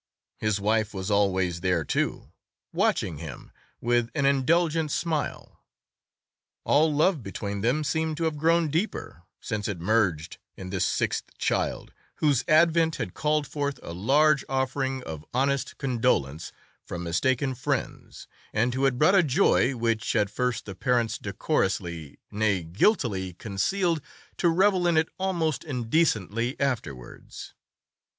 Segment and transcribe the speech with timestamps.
[0.39, 2.31] His wife was always there, too,
[2.73, 5.59] watching him with an indulgent smile.
[6.63, 11.37] All love between them seemed to have grown deeper since it merged in this sixth
[11.37, 16.51] child, whose advent had called forth a large offering of honest condolence
[16.83, 22.63] from mistaken friends, and who had brought a joy which at first the parents decorously—nay,
[22.63, 24.01] guiltily—concealed,
[24.37, 27.53] to revel in it almost indecently afterwards.